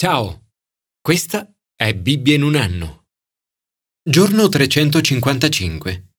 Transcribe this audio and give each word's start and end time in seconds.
Ciao, 0.00 0.52
questa 1.00 1.52
è 1.74 1.92
Bibbia 1.92 2.36
in 2.36 2.44
un 2.44 2.54
anno. 2.54 3.06
Giorno 4.00 4.48
355. 4.48 6.12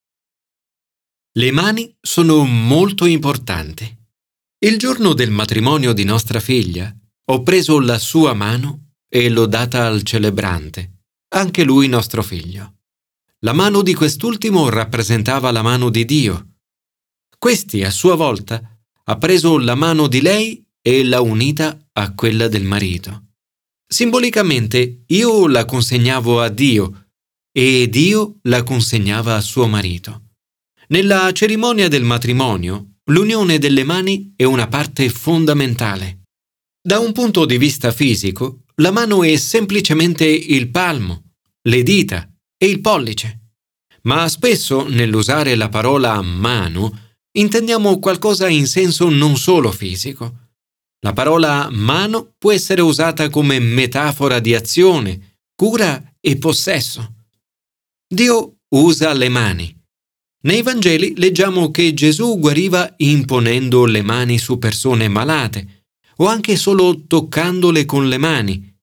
Le 1.31 1.51
mani 1.51 1.95
sono 2.01 2.43
molto 2.43 3.05
importanti. 3.05 3.85
Il 4.65 4.77
giorno 4.77 5.13
del 5.13 5.31
matrimonio 5.31 5.93
di 5.93 6.03
nostra 6.03 6.41
figlia 6.41 6.93
ho 7.23 7.41
preso 7.41 7.79
la 7.79 7.97
sua 7.99 8.33
mano 8.33 8.95
e 9.07 9.29
l'ho 9.29 9.45
data 9.45 9.87
al 9.87 10.03
celebrante, 10.03 11.03
anche 11.29 11.63
lui 11.63 11.87
nostro 11.87 12.21
figlio. 12.21 12.79
La 13.45 13.53
mano 13.53 13.81
di 13.81 13.93
quest'ultimo 13.93 14.67
rappresentava 14.67 15.51
la 15.51 15.61
mano 15.61 15.89
di 15.89 16.03
Dio. 16.03 16.55
Questi, 17.37 17.85
a 17.85 17.91
sua 17.91 18.15
volta, 18.15 18.77
ha 19.05 19.17
preso 19.17 19.57
la 19.57 19.75
mano 19.75 20.07
di 20.07 20.19
lei 20.19 20.67
e 20.81 21.05
l'ha 21.05 21.21
unita 21.21 21.79
a 21.93 22.13
quella 22.13 22.49
del 22.49 22.65
marito. 22.65 23.23
Simbolicamente 23.91 25.05
io 25.07 25.47
la 25.47 25.65
consegnavo 25.65 26.41
a 26.41 26.49
Dio 26.49 27.07
e 27.51 27.89
Dio 27.89 28.37
la 28.43 28.61
consegnava 28.61 29.35
a 29.35 29.41
suo 29.41 29.65
marito. 29.65 30.25
Nella 30.89 31.31
cerimonia 31.31 31.87
del 31.87 32.03
matrimonio, 32.03 32.97
l'unione 33.05 33.57
delle 33.57 33.83
mani 33.83 34.33
è 34.35 34.43
una 34.43 34.67
parte 34.67 35.09
fondamentale. 35.09 36.19
Da 36.79 36.99
un 36.99 37.13
punto 37.13 37.45
di 37.45 37.57
vista 37.57 37.91
fisico, 37.91 38.61
la 38.75 38.91
mano 38.91 39.23
è 39.23 39.35
semplicemente 39.37 40.23
il 40.25 40.69
palmo, 40.69 41.31
le 41.63 41.81
dita 41.81 42.31
e 42.57 42.67
il 42.67 42.81
pollice. 42.81 43.53
Ma 44.03 44.29
spesso 44.29 44.87
nell'usare 44.87 45.55
la 45.55 45.69
parola 45.69 46.21
mano 46.21 47.15
intendiamo 47.31 47.97
qualcosa 47.97 48.47
in 48.47 48.67
senso 48.67 49.09
non 49.09 49.35
solo 49.35 49.71
fisico. 49.71 50.48
La 51.01 51.13
parola 51.13 51.69
mano 51.71 52.33
può 52.37 52.51
essere 52.51 52.81
usata 52.81 53.29
come 53.29 53.59
metafora 53.59 54.39
di 54.39 54.53
azione, 54.53 55.37
cura 55.55 56.15
e 56.19 56.37
possesso. 56.37 57.15
Dio 58.07 58.57
usa 58.69 59.13
le 59.13 59.29
mani. 59.29 59.77
Nei 60.41 60.61
Vangeli 60.61 61.13
leggiamo 61.17 61.71
che 61.71 61.93
Gesù 61.93 62.37
guariva 62.39 62.93
imponendo 62.97 63.85
le 63.85 64.01
mani 64.01 64.37
su 64.37 64.57
persone 64.57 65.07
malate 65.07 65.85
o 66.17 66.27
anche 66.27 66.55
solo 66.55 67.05
toccandole 67.07 67.85
con 67.85 68.07
le 68.07 68.17
mani. 68.17 68.77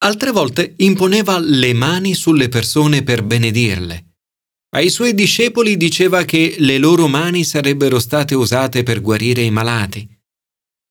Altre 0.00 0.30
volte 0.30 0.74
imponeva 0.78 1.38
le 1.38 1.72
mani 1.72 2.14
sulle 2.14 2.48
persone 2.48 3.02
per 3.02 3.22
benedirle. 3.24 4.04
Ai 4.70 4.90
suoi 4.90 5.14
discepoli 5.14 5.76
diceva 5.76 6.24
che 6.24 6.56
le 6.58 6.78
loro 6.78 7.08
mani 7.08 7.42
sarebbero 7.42 7.98
state 7.98 8.34
usate 8.34 8.82
per 8.82 9.00
guarire 9.00 9.42
i 9.42 9.50
malati. 9.50 10.17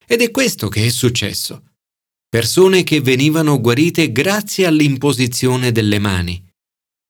Ed 0.10 0.22
è 0.22 0.32
questo 0.32 0.70
che 0.70 0.86
è 0.86 0.90
successo. 0.90 1.64
Persone 2.30 2.84
che 2.84 3.02
venivano 3.02 3.60
guarite 3.60 4.14
grazie 4.14 4.66
all'imposizione 4.66 5.74
delle 5.74 6.00
mani. 6.00 6.42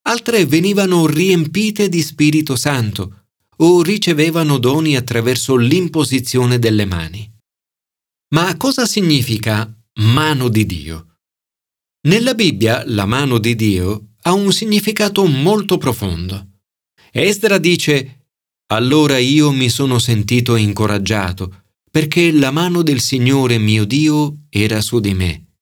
Altre 0.07 0.47
venivano 0.47 1.05
riempite 1.05 1.89
di 1.89 2.01
Spirito 2.01 2.55
Santo 2.55 3.25
o 3.57 3.83
ricevevano 3.83 4.57
doni 4.57 4.95
attraverso 4.95 5.55
l'imposizione 5.55 6.57
delle 6.57 6.85
mani. 6.85 7.31
Ma 8.33 8.57
cosa 8.57 8.87
significa 8.87 9.71
mano 9.99 10.49
di 10.49 10.65
Dio? 10.65 11.19
Nella 12.07 12.33
Bibbia 12.33 12.83
la 12.87 13.05
mano 13.05 13.37
di 13.37 13.55
Dio 13.55 14.13
ha 14.21 14.33
un 14.33 14.51
significato 14.51 15.23
molto 15.25 15.77
profondo. 15.77 16.61
Esdra 17.11 17.59
dice, 17.59 18.29
Allora 18.71 19.19
io 19.19 19.51
mi 19.51 19.69
sono 19.69 19.99
sentito 19.99 20.55
incoraggiato 20.55 21.65
perché 21.97 22.31
la 22.31 22.51
mano 22.51 22.83
del 22.83 23.01
Signore 23.01 23.57
mio 23.57 23.83
Dio 23.83 24.43
era 24.49 24.81
su 24.81 24.99
di 24.99 25.15
me. 25.15 25.55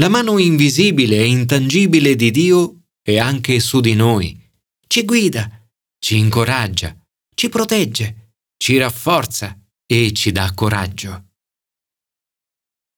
La 0.00 0.08
mano 0.08 0.38
invisibile 0.38 1.18
e 1.18 1.28
intangibile 1.28 2.16
di 2.16 2.32
Dio 2.32 2.86
è 3.00 3.18
anche 3.18 3.60
su 3.60 3.78
di 3.78 3.94
noi. 3.94 4.36
Ci 4.84 5.04
guida, 5.04 5.70
ci 6.00 6.16
incoraggia, 6.16 6.98
ci 7.36 7.48
protegge, 7.50 8.32
ci 8.56 8.78
rafforza 8.78 9.56
e 9.86 10.12
ci 10.12 10.32
dà 10.32 10.52
coraggio. 10.54 11.26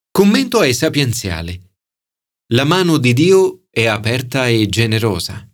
Commento 0.09 0.57
ai 0.57 0.73
sapienziali. 0.73 1.61
La 2.53 2.63
mano 2.63 2.97
di 2.97 3.13
Dio 3.13 3.67
è 3.69 3.85
aperta 3.85 4.47
e 4.47 4.65
generosa. 4.65 5.47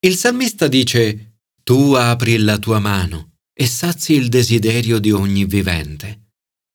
Il 0.00 0.16
salmista 0.16 0.66
dice, 0.66 1.40
Tu 1.62 1.92
apri 1.92 2.38
la 2.38 2.58
tua 2.58 2.78
mano 2.78 3.33
e 3.54 3.66
sazi 3.66 4.14
il 4.14 4.28
desiderio 4.28 4.98
di 4.98 5.12
ogni 5.12 5.44
vivente. 5.44 6.32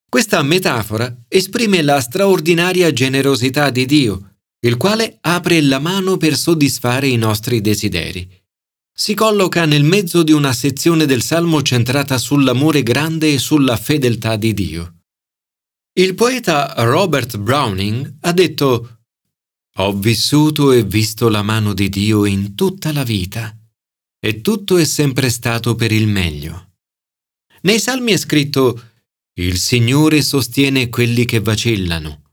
Questa 0.10 0.42
metafora 0.42 1.16
esprime 1.28 1.84
la 1.84 2.00
straordinaria 2.00 2.92
generosità 2.92 3.70
di 3.70 3.86
Dio, 3.86 4.38
il 4.62 4.76
quale 4.78 5.18
apre 5.22 5.62
la 5.62 5.80
mano 5.80 6.18
per 6.18 6.36
soddisfare 6.36 7.08
i 7.08 7.16
nostri 7.16 7.62
desideri. 7.62 8.28
Si 8.92 9.14
colloca 9.14 9.66
nel 9.66 9.84
mezzo 9.84 10.24
di 10.24 10.32
una 10.32 10.52
sezione 10.52 11.06
del 11.06 11.22
Salmo 11.22 11.62
centrata 11.62 12.18
sull'amore 12.18 12.82
grande 12.82 13.34
e 13.34 13.38
sulla 13.38 13.78
fedeltà 13.78 14.36
di 14.36 14.54
Dio. 14.54 14.96
Il 15.94 16.16
poeta 16.16 16.74
Robert 16.78 17.38
Browning 17.38 18.18
ha 18.22 18.32
detto 18.32 19.00
Ho 19.76 19.94
vissuto 19.94 20.72
e 20.72 20.84
visto 20.84 21.30
la 21.30 21.44
mano 21.44 21.74
di 21.74 21.88
Dio 21.88 22.26
in 22.26 22.56
tutta 22.56 22.92
la 22.92 23.04
vita, 23.04 23.56
e 24.20 24.42
tutto 24.42 24.78
è 24.78 24.84
sempre 24.84 25.30
stato 25.30 25.76
per 25.76 25.92
il 25.92 26.08
meglio. 26.08 26.69
Nei 27.62 27.80
salmi 27.80 28.12
è 28.14 28.18
scritto 28.18 28.82
Il 29.40 29.58
Signore 29.58 30.22
sostiene 30.22 30.90
quelli 30.90 31.26
che 31.26 31.40
vacillano. 31.40 32.24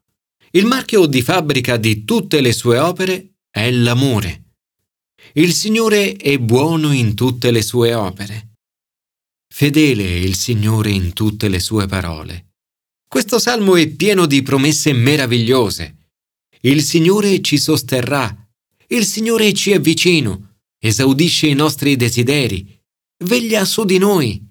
Il 0.52 0.66
marchio 0.66 1.06
di 1.06 1.22
fabbrica 1.22 1.76
di 1.76 2.04
tutte 2.04 2.40
le 2.40 2.52
sue 2.52 2.78
opere 2.78 3.34
è 3.50 3.70
l'amore. 3.70 4.44
Il 5.34 5.52
Signore 5.52 6.14
è 6.14 6.38
buono 6.38 6.92
in 6.92 7.14
tutte 7.14 7.50
le 7.50 7.62
sue 7.62 7.92
opere. 7.92 8.54
Fedele 9.52 10.04
è 10.04 10.16
il 10.16 10.34
Signore 10.34 10.90
in 10.90 11.12
tutte 11.12 11.48
le 11.48 11.60
sue 11.60 11.86
parole. 11.86 12.54
Questo 13.08 13.38
salmo 13.38 13.76
è 13.76 13.88
pieno 13.88 14.26
di 14.26 14.42
promesse 14.42 14.92
meravigliose. 14.92 15.96
Il 16.62 16.82
Signore 16.82 17.40
ci 17.40 17.58
sosterrà. 17.58 18.34
Il 18.88 19.04
Signore 19.04 19.52
ci 19.52 19.72
è 19.72 19.80
vicino. 19.80 20.58
Esaudisce 20.78 21.46
i 21.46 21.54
nostri 21.54 21.96
desideri. 21.96 22.78
Veglia 23.24 23.64
su 23.64 23.84
di 23.84 23.98
noi. 23.98 24.42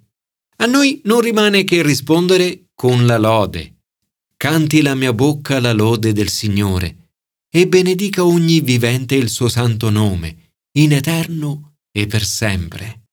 A 0.58 0.66
noi 0.66 1.02
non 1.06 1.22
rimane 1.22 1.64
che 1.64 1.84
rispondere 1.84 2.70
con 2.74 3.06
la 3.06 3.18
lode. 3.18 3.84
Canti 4.38 4.82
la 4.82 4.96
mia 4.96 5.14
bocca 5.14 5.60
la 5.60 5.74
lode 5.74 6.14
del 6.14 6.30
Signore 6.30 7.12
e 7.50 7.68
benedica 7.68 8.24
ogni 8.26 8.62
vivente 8.62 9.16
il 9.16 9.30
suo 9.30 9.48
santo 9.48 9.90
nome, 9.90 10.54
in 10.78 10.94
eterno 10.94 11.78
e 11.92 12.06
per 12.08 12.26
sempre. 12.26 13.08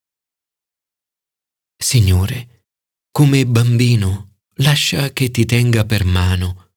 Signore, 1.77 2.67
come 3.11 3.47
bambino, 3.47 4.39
lascia 4.57 5.13
che 5.13 5.31
ti 5.31 5.45
tenga 5.45 5.85
per 5.85 6.05
mano 6.05 6.71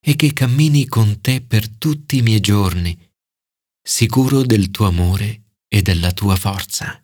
e 0.00 0.16
che 0.16 0.32
cammini 0.32 0.86
con 0.86 1.20
te 1.20 1.42
per 1.42 1.68
tutti 1.68 2.18
i 2.18 2.22
miei 2.22 2.40
giorni, 2.40 2.96
sicuro 3.82 4.42
del 4.42 4.70
tuo 4.70 4.86
amore 4.86 5.56
e 5.68 5.82
della 5.82 6.12
tua 6.12 6.36
forza. 6.36 7.02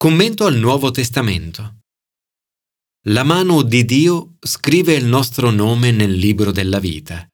Commento 0.00 0.46
al 0.46 0.54
Nuovo 0.54 0.92
Testamento. 0.92 1.80
La 3.08 3.24
mano 3.24 3.62
di 3.62 3.84
Dio 3.84 4.36
scrive 4.38 4.94
il 4.94 5.04
nostro 5.04 5.50
nome 5.50 5.90
nel 5.90 6.12
libro 6.12 6.52
della 6.52 6.78
vita. 6.78 7.26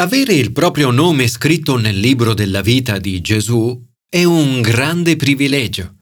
Avere 0.00 0.32
il 0.32 0.52
proprio 0.52 0.90
nome 0.90 1.28
scritto 1.28 1.76
nel 1.76 2.00
libro 2.00 2.32
della 2.32 2.62
vita 2.62 2.96
di 2.96 3.20
Gesù 3.20 3.78
è 4.08 4.24
un 4.24 4.62
grande 4.62 5.16
privilegio. 5.16 5.98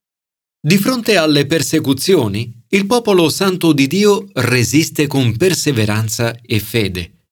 Di 0.64 0.78
fronte 0.78 1.16
alle 1.16 1.44
persecuzioni, 1.44 2.62
il 2.68 2.86
popolo 2.86 3.28
santo 3.28 3.72
di 3.72 3.88
Dio 3.88 4.28
resiste 4.34 5.08
con 5.08 5.36
perseveranza 5.36 6.36
e 6.40 6.60
fede. 6.60 7.26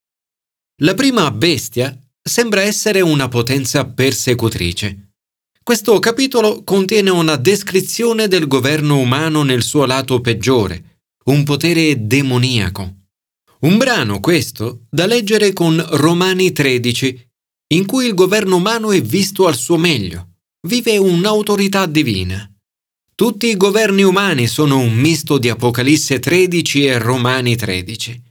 La 0.82 0.94
prima 0.94 1.30
bestia 1.30 1.96
sembra 2.20 2.62
essere 2.62 3.02
una 3.02 3.28
potenza 3.28 3.86
persecutrice. 3.86 5.09
Questo 5.62 5.98
capitolo 5.98 6.64
contiene 6.64 7.10
una 7.10 7.36
descrizione 7.36 8.28
del 8.28 8.46
governo 8.48 8.98
umano 8.98 9.42
nel 9.42 9.62
suo 9.62 9.84
lato 9.84 10.20
peggiore, 10.20 11.02
un 11.26 11.44
potere 11.44 12.06
demoniaco. 12.06 12.94
Un 13.60 13.76
brano 13.76 14.20
questo 14.20 14.86
da 14.88 15.04
leggere 15.04 15.52
con 15.52 15.84
Romani 15.90 16.50
13, 16.50 17.28
in 17.74 17.84
cui 17.84 18.06
il 18.06 18.14
governo 18.14 18.56
umano 18.56 18.90
è 18.90 19.02
visto 19.02 19.46
al 19.46 19.54
suo 19.54 19.76
meglio. 19.76 20.38
Vive 20.66 20.96
un'autorità 20.96 21.84
divina. 21.86 22.50
Tutti 23.14 23.48
i 23.48 23.56
governi 23.56 24.02
umani 24.02 24.46
sono 24.46 24.78
un 24.78 24.94
misto 24.94 25.36
di 25.36 25.50
Apocalisse 25.50 26.18
13 26.18 26.86
e 26.86 26.98
Romani 26.98 27.54
13. 27.54 28.22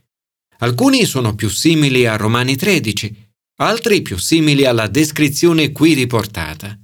Alcuni 0.58 1.04
sono 1.04 1.36
più 1.36 1.48
simili 1.48 2.06
a 2.06 2.16
Romani 2.16 2.56
13, 2.56 3.30
altri 3.60 4.02
più 4.02 4.18
simili 4.18 4.64
alla 4.64 4.88
descrizione 4.88 5.70
qui 5.70 5.94
riportata. 5.94 6.79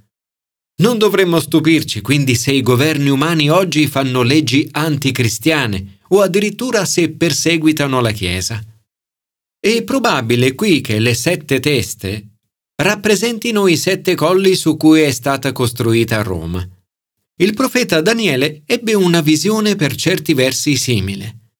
Non 0.79 0.97
dovremmo 0.99 1.39
stupirci 1.39 2.01
quindi 2.01 2.35
se 2.35 2.51
i 2.51 2.61
governi 2.61 3.09
umani 3.09 3.49
oggi 3.49 3.87
fanno 3.87 4.21
leggi 4.21 4.67
anticristiane 4.71 5.99
o 6.09 6.21
addirittura 6.21 6.85
se 6.85 7.09
perseguitano 7.09 7.99
la 7.99 8.11
Chiesa. 8.11 8.63
È 9.59 9.83
probabile 9.83 10.53
qui 10.53 10.81
che 10.81 10.99
le 10.99 11.15
sette 11.15 11.59
teste 11.59 12.27
rappresentino 12.75 13.67
i 13.67 13.75
sette 13.75 14.13
colli 14.13 14.55
su 14.55 14.77
cui 14.77 15.01
è 15.01 15.11
stata 15.11 15.51
costruita 15.51 16.21
Roma. 16.21 16.65
Il 17.39 17.55
profeta 17.55 18.01
Daniele 18.01 18.61
ebbe 18.65 18.93
una 18.93 19.21
visione 19.21 19.75
per 19.75 19.95
certi 19.95 20.35
versi 20.35 20.75
simile. 20.75 21.53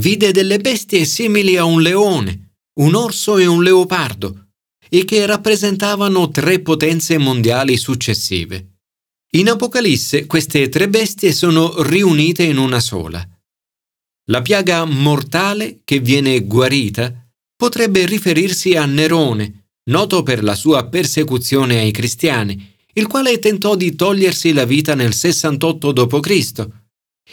Vide 0.00 0.32
delle 0.32 0.58
bestie 0.58 1.04
simili 1.04 1.56
a 1.56 1.64
un 1.64 1.80
leone, 1.80 2.56
un 2.80 2.96
orso 2.96 3.38
e 3.38 3.46
un 3.46 3.62
leopardo, 3.62 4.47
e 4.88 5.04
che 5.04 5.26
rappresentavano 5.26 6.30
tre 6.30 6.60
potenze 6.60 7.18
mondiali 7.18 7.76
successive. 7.76 8.78
In 9.32 9.50
Apocalisse 9.50 10.26
queste 10.26 10.68
tre 10.68 10.88
bestie 10.88 11.32
sono 11.32 11.82
riunite 11.82 12.44
in 12.44 12.56
una 12.56 12.80
sola. 12.80 13.26
La 14.30 14.42
piaga 14.42 14.84
mortale 14.84 15.80
che 15.84 16.00
viene 16.00 16.40
guarita 16.44 17.12
potrebbe 17.56 18.06
riferirsi 18.06 18.74
a 18.74 18.86
Nerone, 18.86 19.70
noto 19.90 20.22
per 20.22 20.42
la 20.42 20.54
sua 20.54 20.86
persecuzione 20.86 21.78
ai 21.78 21.90
cristiani, 21.90 22.76
il 22.94 23.06
quale 23.06 23.38
tentò 23.38 23.76
di 23.76 23.94
togliersi 23.94 24.52
la 24.52 24.64
vita 24.64 24.94
nel 24.94 25.14
68 25.14 25.92
d.C. 25.92 26.68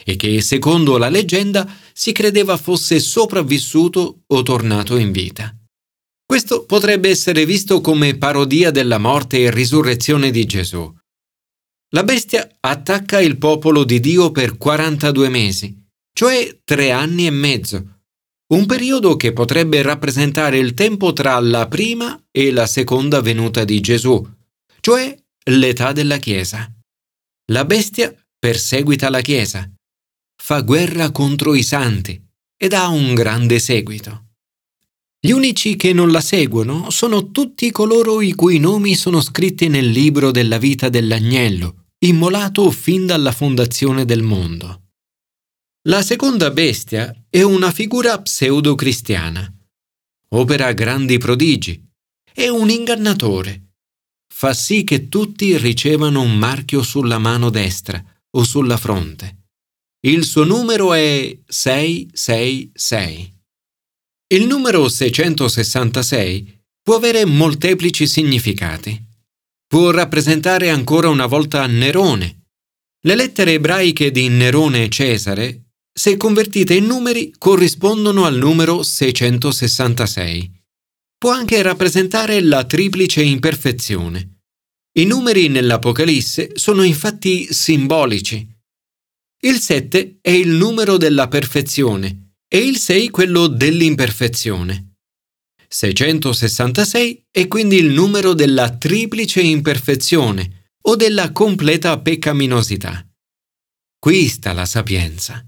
e 0.03 0.15
che, 0.15 0.41
secondo 0.41 0.97
la 0.97 1.09
leggenda, 1.09 1.67
si 1.93 2.11
credeva 2.11 2.57
fosse 2.57 2.99
sopravvissuto 2.99 4.23
o 4.27 4.43
tornato 4.43 4.97
in 4.97 5.11
vita. 5.11 5.55
Questo 6.25 6.65
potrebbe 6.65 7.09
essere 7.09 7.45
visto 7.45 7.81
come 7.81 8.17
parodia 8.17 8.71
della 8.71 8.97
morte 8.97 9.43
e 9.43 9.51
risurrezione 9.51 10.31
di 10.31 10.45
Gesù. 10.45 10.91
La 11.89 12.03
bestia 12.03 12.49
attacca 12.59 13.21
il 13.21 13.37
popolo 13.37 13.83
di 13.83 13.99
Dio 13.99 14.31
per 14.31 14.57
42 14.57 15.29
mesi, 15.29 15.85
cioè 16.11 16.61
tre 16.63 16.91
anni 16.91 17.27
e 17.27 17.29
mezzo, 17.29 17.99
un 18.47 18.65
periodo 18.65 19.15
che 19.15 19.33
potrebbe 19.33 19.81
rappresentare 19.83 20.57
il 20.57 20.73
tempo 20.73 21.13
tra 21.13 21.39
la 21.39 21.67
prima 21.67 22.19
e 22.31 22.51
la 22.51 22.65
seconda 22.65 23.21
venuta 23.21 23.63
di 23.63 23.79
Gesù, 23.79 24.27
cioè 24.81 25.15
l'età 25.51 25.91
della 25.91 26.17
Chiesa. 26.17 26.69
La 27.51 27.65
bestia 27.65 28.13
perseguita 28.37 29.09
la 29.09 29.21
Chiesa, 29.21 29.71
fa 30.41 30.61
guerra 30.61 31.11
contro 31.11 31.53
i 31.53 31.63
santi 31.63 32.19
ed 32.57 32.73
ha 32.73 32.87
un 32.87 33.13
grande 33.13 33.59
seguito. 33.59 34.24
Gli 35.25 35.31
unici 35.31 35.75
che 35.75 35.91
non 35.91 36.11
la 36.11 36.21
seguono 36.21 36.91
sono 36.91 37.31
tutti 37.31 37.71
coloro 37.71 38.21
i 38.21 38.33
cui 38.33 38.59
nomi 38.59 38.93
sono 38.93 39.21
scritti 39.21 39.67
nel 39.69 39.89
libro 39.89 40.29
della 40.29 40.59
vita 40.59 40.87
dell'agnello, 40.87 41.85
immolato 42.05 42.69
fin 42.69 43.07
dalla 43.07 43.31
fondazione 43.31 44.05
del 44.05 44.21
mondo. 44.21 44.83
La 45.87 46.03
seconda 46.03 46.51
bestia 46.51 47.11
è 47.27 47.41
una 47.41 47.71
figura 47.71 48.21
pseudo-cristiana. 48.21 49.51
Opera 50.35 50.71
grandi 50.73 51.17
prodigi. 51.17 51.83
È 52.31 52.47
un 52.47 52.69
ingannatore. 52.69 53.69
Fa 54.31 54.53
sì 54.53 54.83
che 54.83 55.09
tutti 55.09 55.57
ricevano 55.57 56.21
un 56.21 56.37
marchio 56.37 56.83
sulla 56.83 57.17
mano 57.17 57.49
destra 57.49 57.99
o 58.29 58.43
sulla 58.43 58.77
fronte. 58.77 59.45
Il 60.01 60.23
suo 60.23 60.43
numero 60.43 60.93
è 60.93 61.35
666. 61.47 63.34
Il 64.27 64.47
numero 64.47 64.87
666 64.87 66.61
può 66.81 66.95
avere 66.95 67.25
molteplici 67.25 68.07
significati. 68.07 68.99
Può 69.67 69.91
rappresentare 69.91 70.71
ancora 70.71 71.09
una 71.09 71.27
volta 71.27 71.67
Nerone. 71.67 72.47
Le 73.01 73.15
lettere 73.15 73.53
ebraiche 73.53 74.09
di 74.09 74.27
Nerone 74.29 74.85
e 74.85 74.89
Cesare, 74.89 75.65
se 75.93 76.17
convertite 76.17 76.73
in 76.73 76.87
numeri, 76.87 77.35
corrispondono 77.37 78.25
al 78.25 78.37
numero 78.37 78.81
666. 78.81 80.63
Può 81.19 81.29
anche 81.29 81.61
rappresentare 81.61 82.41
la 82.41 82.65
triplice 82.65 83.21
imperfezione. 83.21 84.39
I 84.93 85.05
numeri 85.05 85.49
nell'Apocalisse 85.49 86.53
sono 86.55 86.81
infatti 86.81 87.53
simbolici. 87.53 88.43
Il 89.43 89.59
7 89.59 90.17
è 90.19 90.31
il 90.31 90.49
numero 90.49 90.97
della 90.97 91.27
perfezione 91.27 92.24
e 92.55 92.59
il 92.59 92.77
6 92.77 93.09
quello 93.09 93.47
dell'imperfezione. 93.47 94.93
666 95.67 97.25
è 97.29 97.49
quindi 97.49 97.75
il 97.75 97.91
numero 97.91 98.31
della 98.31 98.69
triplice 98.77 99.41
imperfezione 99.41 100.69
o 100.83 100.95
della 100.95 101.33
completa 101.33 101.99
peccaminosità. 101.99 103.05
Qui 103.99 104.29
sta 104.29 104.53
la 104.53 104.65
sapienza. 104.65 105.45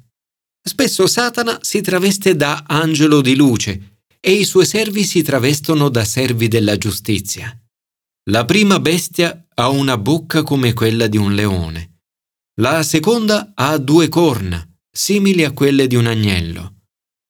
Spesso 0.62 1.08
Satana 1.08 1.60
si 1.62 1.80
traveste 1.80 2.36
da 2.36 2.66
angelo 2.68 3.22
di 3.22 3.38
luce 3.38 4.02
e 4.20 4.34
i 4.34 4.44
suoi 4.44 4.66
servi 4.66 5.06
si 5.06 5.22
travestono 5.22 5.88
da 5.88 6.04
servi 6.04 6.50
della 6.50 6.76
giustizia. 6.76 7.58
La 8.32 8.44
prima 8.44 8.82
bestia 8.82 9.48
ha 9.54 9.70
una 9.70 9.98
bocca 9.98 10.44
come 10.44 10.74
quella 10.74 11.08
di 11.08 11.16
un 11.16 11.34
leone. 11.34 12.02
La 12.56 12.84
seconda 12.84 13.54
ha 13.56 13.78
due 13.78 14.10
corna, 14.10 14.62
simili 14.92 15.46
a 15.46 15.54
quelle 15.54 15.88
di 15.88 15.96
un 15.96 16.08
agnello. 16.08 16.76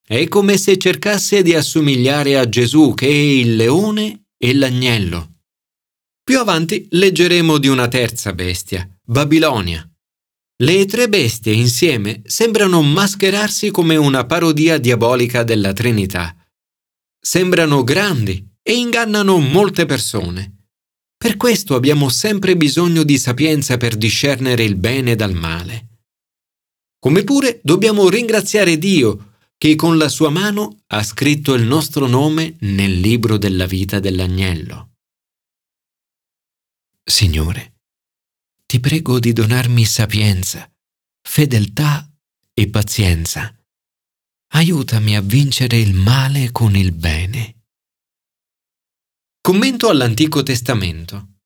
È 0.09 0.25
come 0.29 0.55
se 0.55 0.77
cercasse 0.77 1.41
di 1.41 1.53
assomigliare 1.53 2.37
a 2.37 2.47
Gesù 2.47 2.93
che 2.93 3.07
è 3.07 3.11
il 3.11 3.57
leone 3.57 4.27
e 4.37 4.53
l'agnello. 4.53 5.41
Più 6.23 6.39
avanti 6.39 6.87
leggeremo 6.91 7.57
di 7.57 7.67
una 7.67 7.89
terza 7.89 8.31
bestia, 8.31 8.89
Babilonia. 9.03 9.85
Le 10.63 10.85
tre 10.85 11.09
bestie 11.09 11.51
insieme 11.51 12.21
sembrano 12.23 12.81
mascherarsi 12.81 13.69
come 13.69 13.97
una 13.97 14.25
parodia 14.25 14.77
diabolica 14.77 15.43
della 15.43 15.73
Trinità. 15.73 16.33
Sembrano 17.19 17.83
grandi 17.83 18.47
e 18.63 18.75
ingannano 18.75 19.39
molte 19.39 19.85
persone. 19.85 20.69
Per 21.17 21.35
questo 21.35 21.75
abbiamo 21.75 22.07
sempre 22.07 22.55
bisogno 22.55 23.03
di 23.03 23.17
sapienza 23.17 23.75
per 23.75 23.97
discernere 23.97 24.63
il 24.63 24.77
bene 24.77 25.17
dal 25.17 25.33
male. 25.33 25.87
Come 26.97 27.25
pure 27.25 27.59
dobbiamo 27.61 28.07
ringraziare 28.07 28.77
Dio 28.77 29.26
che 29.57 29.75
con 29.75 29.97
la 29.97 30.07
sua 30.07 30.29
mano 30.29 30.83
ha 30.87 31.03
scritto 31.03 31.55
il 31.55 31.63
nostro 31.63 32.07
nome 32.07 32.57
nel 32.59 32.99
libro 32.99 33.37
della 33.37 33.65
vita 33.65 33.99
dell'agnello. 33.99 34.93
Signore, 37.03 37.79
ti 38.65 38.79
prego 38.79 39.19
di 39.19 39.33
donarmi 39.33 39.83
sapienza, 39.85 40.71
fedeltà 41.21 42.07
e 42.53 42.69
pazienza. 42.69 43.53
Aiutami 44.49 45.15
a 45.15 45.21
vincere 45.21 45.77
il 45.77 45.93
male 45.93 46.51
con 46.51 46.75
il 46.75 46.91
bene. 46.91 47.63
Commento 49.41 49.89
all'Antico 49.89 50.43
Testamento. 50.43 51.39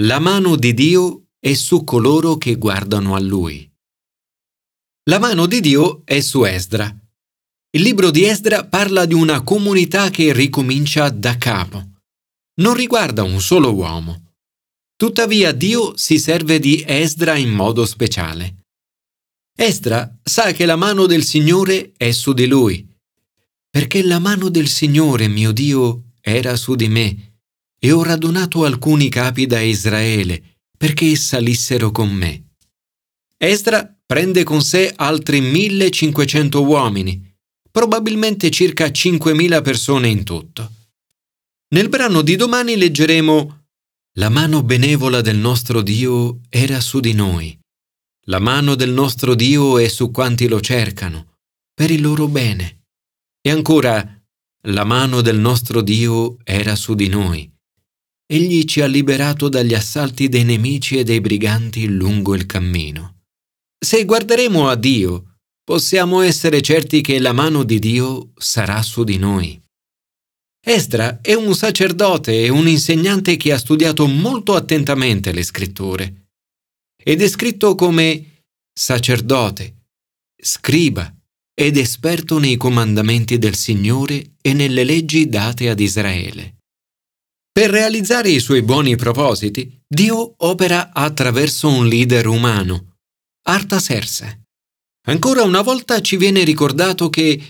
La 0.00 0.18
mano 0.18 0.56
di 0.56 0.74
Dio 0.74 1.28
è 1.38 1.54
su 1.54 1.84
coloro 1.84 2.36
che 2.36 2.56
guardano 2.56 3.14
a 3.14 3.20
Lui. 3.20 3.70
La 5.08 5.18
mano 5.18 5.46
di 5.46 5.60
Dio 5.60 6.04
è 6.04 6.20
su 6.20 6.44
Esdra, 6.44 7.01
il 7.74 7.80
libro 7.80 8.10
di 8.10 8.24
Esdra 8.24 8.66
parla 8.66 9.06
di 9.06 9.14
una 9.14 9.40
comunità 9.40 10.10
che 10.10 10.34
ricomincia 10.34 11.08
da 11.08 11.38
capo. 11.38 11.82
Non 12.56 12.74
riguarda 12.74 13.22
un 13.22 13.40
solo 13.40 13.72
uomo. 13.72 14.34
Tuttavia 14.94 15.52
Dio 15.52 15.96
si 15.96 16.18
serve 16.18 16.58
di 16.58 16.84
Esdra 16.86 17.36
in 17.36 17.48
modo 17.48 17.86
speciale. 17.86 18.66
Esdra 19.56 20.18
sa 20.22 20.52
che 20.52 20.66
la 20.66 20.76
mano 20.76 21.06
del 21.06 21.24
Signore 21.24 21.92
è 21.96 22.10
su 22.10 22.34
di 22.34 22.46
lui, 22.46 22.86
perché 23.70 24.02
la 24.02 24.18
mano 24.18 24.50
del 24.50 24.68
Signore 24.68 25.28
mio 25.28 25.52
Dio 25.52 26.12
era 26.20 26.56
su 26.56 26.74
di 26.74 26.88
me, 26.88 27.38
e 27.78 27.90
ho 27.90 28.02
radunato 28.02 28.66
alcuni 28.66 29.08
capi 29.08 29.46
da 29.46 29.60
Israele, 29.60 30.58
perché 30.76 31.16
salissero 31.16 31.90
con 31.90 32.10
me. 32.10 32.50
Esdra 33.38 33.98
prende 34.04 34.44
con 34.44 34.60
sé 34.60 34.92
altri 34.94 35.40
1500 35.40 36.62
uomini, 36.62 37.31
probabilmente 37.72 38.50
circa 38.50 38.86
5.000 38.86 39.62
persone 39.62 40.08
in 40.08 40.22
tutto. 40.22 40.70
Nel 41.72 41.88
brano 41.88 42.20
di 42.20 42.36
domani 42.36 42.76
leggeremo 42.76 43.64
La 44.18 44.28
mano 44.28 44.62
benevola 44.62 45.22
del 45.22 45.38
nostro 45.38 45.80
Dio 45.80 46.40
era 46.50 46.80
su 46.80 47.00
di 47.00 47.14
noi. 47.14 47.58
La 48.26 48.38
mano 48.38 48.74
del 48.74 48.90
nostro 48.90 49.34
Dio 49.34 49.78
è 49.78 49.88
su 49.88 50.10
quanti 50.10 50.48
lo 50.48 50.60
cercano, 50.60 51.38
per 51.72 51.90
il 51.90 52.02
loro 52.02 52.28
bene. 52.28 52.84
E 53.40 53.50
ancora, 53.50 54.22
la 54.66 54.84
mano 54.84 55.22
del 55.22 55.38
nostro 55.38 55.80
Dio 55.80 56.36
era 56.44 56.76
su 56.76 56.94
di 56.94 57.08
noi. 57.08 57.50
Egli 58.26 58.64
ci 58.64 58.82
ha 58.82 58.86
liberato 58.86 59.48
dagli 59.48 59.74
assalti 59.74 60.28
dei 60.28 60.44
nemici 60.44 60.98
e 60.98 61.04
dei 61.04 61.20
briganti 61.22 61.88
lungo 61.88 62.34
il 62.34 62.44
cammino. 62.44 63.22
Se 63.78 64.04
guarderemo 64.04 64.68
a 64.68 64.74
Dio, 64.76 65.31
possiamo 65.72 66.20
essere 66.20 66.60
certi 66.60 67.00
che 67.00 67.18
la 67.18 67.32
mano 67.32 67.62
di 67.62 67.78
Dio 67.78 68.32
sarà 68.36 68.82
su 68.82 69.04
di 69.04 69.16
noi. 69.16 69.58
Esdra 70.62 71.22
è 71.22 71.32
un 71.32 71.54
sacerdote 71.54 72.44
e 72.44 72.50
un 72.50 72.68
insegnante 72.68 73.38
che 73.38 73.54
ha 73.54 73.56
studiato 73.56 74.06
molto 74.06 74.54
attentamente 74.54 75.32
le 75.32 75.42
scritture. 75.42 76.26
È 76.94 77.16
descritto 77.16 77.74
come 77.74 78.42
sacerdote, 78.70 79.86
scriba, 80.36 81.10
ed 81.58 81.78
esperto 81.78 82.38
nei 82.38 82.58
comandamenti 82.58 83.38
del 83.38 83.54
Signore 83.54 84.32
e 84.42 84.52
nelle 84.52 84.84
leggi 84.84 85.26
date 85.30 85.70
ad 85.70 85.80
Israele. 85.80 86.56
Per 87.50 87.70
realizzare 87.70 88.28
i 88.28 88.40
suoi 88.40 88.60
buoni 88.60 88.94
propositi, 88.96 89.80
Dio 89.88 90.34
opera 90.36 90.92
attraverso 90.92 91.68
un 91.68 91.86
leader 91.86 92.26
umano, 92.26 92.96
Artaserse. 93.44 94.41
Ancora 95.06 95.42
una 95.42 95.62
volta 95.62 96.00
ci 96.00 96.16
viene 96.16 96.44
ricordato 96.44 97.10
che 97.10 97.42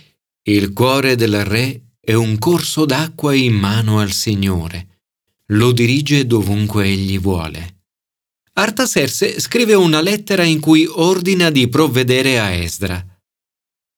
il 0.42 0.72
cuore 0.72 1.16
del 1.16 1.44
re 1.44 1.96
è 2.00 2.14
un 2.14 2.38
corso 2.38 2.86
d'acqua 2.86 3.34
in 3.34 3.54
mano 3.54 4.00
al 4.00 4.10
Signore. 4.10 5.00
Lo 5.48 5.72
dirige 5.72 6.26
dovunque 6.26 6.86
egli 6.86 7.18
vuole. 7.18 7.80
Artaserse 8.54 9.38
scrive 9.38 9.74
una 9.74 10.00
lettera 10.00 10.44
in 10.44 10.60
cui 10.60 10.86
ordina 10.86 11.50
di 11.50 11.68
provvedere 11.68 12.38
a 12.38 12.50
Esdra. 12.50 13.04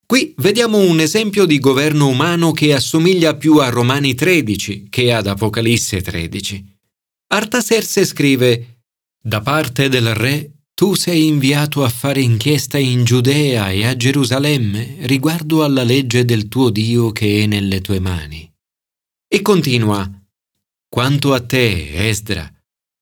Qui 0.05 0.33
vediamo 0.37 0.77
un 0.77 0.99
esempio 0.99 1.45
di 1.45 1.57
governo 1.57 2.07
umano 2.07 2.51
che 2.51 2.73
assomiglia 2.73 3.35
più 3.35 3.57
a 3.57 3.69
Romani 3.69 4.13
13 4.13 4.87
che 4.89 5.13
ad 5.13 5.27
Apocalisse 5.27 6.01
13. 6.01 6.77
Artaserse 7.27 8.05
scrive 8.05 8.81
Da 9.19 9.41
parte 9.41 9.89
del 9.89 10.13
re 10.13 10.54
tu 10.75 10.93
sei 10.93 11.25
inviato 11.25 11.83
a 11.83 11.89
fare 11.89 12.21
inchiesta 12.21 12.77
in 12.77 13.03
Giudea 13.05 13.71
e 13.71 13.85
a 13.85 13.95
Gerusalemme 13.95 14.97
riguardo 15.07 15.63
alla 15.63 15.83
legge 15.83 16.25
del 16.25 16.47
tuo 16.47 16.69
Dio 16.69 17.11
che 17.11 17.43
è 17.43 17.45
nelle 17.47 17.81
tue 17.81 17.99
mani. 17.99 18.51
E 19.27 19.41
continua 19.41 20.09
Quanto 20.87 21.33
a 21.33 21.41
te, 21.41 22.07
Esdra, 22.07 22.49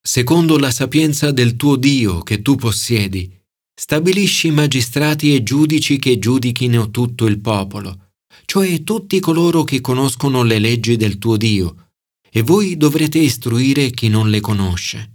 secondo 0.00 0.56
la 0.56 0.70
sapienza 0.70 1.30
del 1.32 1.56
tuo 1.56 1.76
Dio 1.76 2.22
che 2.22 2.42
tu 2.42 2.56
possiedi, 2.56 3.30
Stabilisci 3.76 4.52
magistrati 4.52 5.34
e 5.34 5.42
giudici 5.42 5.98
che 5.98 6.20
giudichino 6.20 6.92
tutto 6.92 7.26
il 7.26 7.40
popolo, 7.40 8.12
cioè 8.44 8.84
tutti 8.84 9.18
coloro 9.18 9.64
che 9.64 9.80
conoscono 9.80 10.44
le 10.44 10.60
leggi 10.60 10.94
del 10.94 11.18
tuo 11.18 11.36
Dio, 11.36 11.88
e 12.30 12.42
voi 12.42 12.76
dovrete 12.76 13.18
istruire 13.18 13.90
chi 13.90 14.08
non 14.08 14.30
le 14.30 14.38
conosce. 14.38 15.14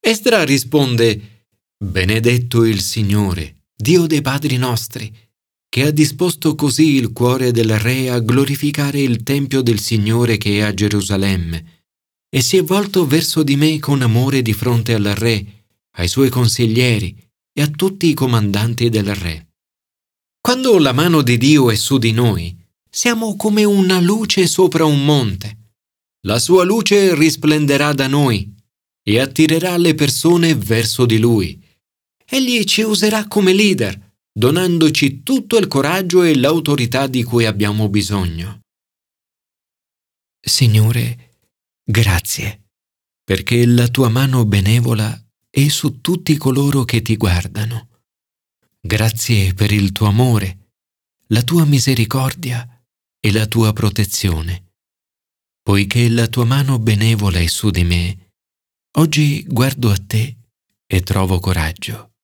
Esdra 0.00 0.44
risponde, 0.44 1.37
Benedetto 1.80 2.64
il 2.64 2.80
Signore, 2.80 3.66
Dio 3.72 4.06
dei 4.06 4.20
padri 4.20 4.56
nostri, 4.56 5.16
che 5.68 5.82
ha 5.84 5.92
disposto 5.92 6.56
così 6.56 6.94
il 6.94 7.12
cuore 7.12 7.52
del 7.52 7.78
Re 7.78 8.10
a 8.10 8.18
glorificare 8.18 9.00
il 9.00 9.22
Tempio 9.22 9.62
del 9.62 9.78
Signore 9.78 10.38
che 10.38 10.58
è 10.58 10.62
a 10.62 10.74
Gerusalemme, 10.74 11.84
e 12.28 12.40
si 12.40 12.56
è 12.56 12.64
volto 12.64 13.06
verso 13.06 13.44
di 13.44 13.54
me 13.54 13.78
con 13.78 14.02
amore 14.02 14.42
di 14.42 14.52
fronte 14.54 14.92
al 14.92 15.04
Re, 15.04 15.66
ai 15.98 16.08
suoi 16.08 16.30
consiglieri, 16.30 17.16
e 17.52 17.62
a 17.62 17.68
tutti 17.68 18.08
i 18.08 18.14
comandanti 18.14 18.88
del 18.88 19.14
Re. 19.14 19.52
Quando 20.40 20.78
la 20.78 20.92
mano 20.92 21.22
di 21.22 21.38
Dio 21.38 21.70
è 21.70 21.76
su 21.76 21.98
di 21.98 22.10
noi, 22.10 22.56
siamo 22.90 23.36
come 23.36 23.62
una 23.62 24.00
luce 24.00 24.48
sopra 24.48 24.84
un 24.84 25.04
monte. 25.04 25.74
La 26.22 26.40
sua 26.40 26.64
luce 26.64 27.14
risplenderà 27.14 27.92
da 27.92 28.08
noi 28.08 28.52
e 29.00 29.20
attirerà 29.20 29.76
le 29.76 29.94
persone 29.94 30.56
verso 30.56 31.06
di 31.06 31.18
Lui. 31.18 31.66
Egli 32.30 32.64
ci 32.64 32.82
userà 32.82 33.26
come 33.26 33.54
leader, 33.54 34.16
donandoci 34.30 35.22
tutto 35.22 35.56
il 35.56 35.66
coraggio 35.66 36.22
e 36.22 36.36
l'autorità 36.36 37.06
di 37.06 37.22
cui 37.22 37.46
abbiamo 37.46 37.88
bisogno. 37.88 38.60
Signore, 40.38 41.36
grazie, 41.82 42.68
perché 43.24 43.64
la 43.64 43.88
tua 43.88 44.10
mano 44.10 44.44
benevola 44.44 45.18
e 45.48 45.70
su 45.70 46.02
tutti 46.02 46.36
coloro 46.36 46.84
che 46.84 47.00
ti 47.00 47.16
guardano. 47.16 48.02
Grazie 48.78 49.54
per 49.54 49.72
il 49.72 49.92
tuo 49.92 50.06
amore, 50.06 50.74
la 51.28 51.42
tua 51.42 51.64
misericordia 51.64 52.84
e 53.18 53.32
la 53.32 53.46
tua 53.46 53.72
protezione. 53.72 54.74
Poiché 55.62 56.10
la 56.10 56.26
tua 56.26 56.44
mano 56.44 56.78
benevola 56.78 57.38
è 57.38 57.46
su 57.46 57.70
di 57.70 57.84
me, 57.84 58.32
oggi 58.98 59.44
guardo 59.44 59.90
a 59.90 59.96
te 59.96 60.36
e 60.86 61.00
trovo 61.00 61.40
coraggio. 61.40 62.16